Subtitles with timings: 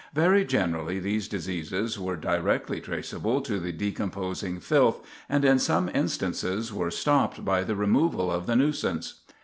[0.15, 6.73] Very generally these diseases were directly traceable to the decomposing filth, and in some instances
[6.73, 9.21] were stopped by the removal of the nuisance.